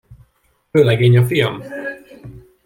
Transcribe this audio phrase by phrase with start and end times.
[0.71, 1.63] Vőlegény a fiam!